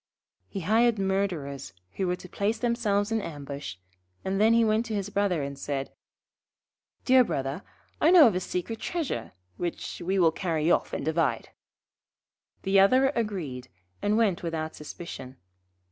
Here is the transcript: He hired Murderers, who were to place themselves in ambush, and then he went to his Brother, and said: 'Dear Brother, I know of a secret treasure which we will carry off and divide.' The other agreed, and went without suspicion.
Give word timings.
He 0.49 0.61
hired 0.61 0.97
Murderers, 0.97 1.73
who 1.91 2.07
were 2.07 2.15
to 2.15 2.27
place 2.27 2.57
themselves 2.57 3.11
in 3.11 3.21
ambush, 3.21 3.75
and 4.25 4.41
then 4.41 4.53
he 4.55 4.65
went 4.65 4.83
to 4.87 4.95
his 4.95 5.11
Brother, 5.11 5.43
and 5.43 5.59
said: 5.59 5.91
'Dear 7.05 7.23
Brother, 7.23 7.61
I 8.01 8.09
know 8.09 8.25
of 8.25 8.33
a 8.33 8.39
secret 8.39 8.79
treasure 8.79 9.33
which 9.57 10.01
we 10.03 10.17
will 10.17 10.31
carry 10.31 10.71
off 10.71 10.91
and 10.91 11.05
divide.' 11.05 11.49
The 12.63 12.79
other 12.79 13.09
agreed, 13.09 13.67
and 14.01 14.17
went 14.17 14.41
without 14.41 14.73
suspicion. 14.75 15.37